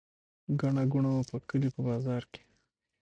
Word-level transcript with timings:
ګڼه 0.59 0.83
ګوڼه 0.91 1.09
وه 1.13 1.23
په 1.29 1.35
کلي 1.49 1.69
په 1.75 1.81
بازار 1.87 2.23
کې. 2.31 2.41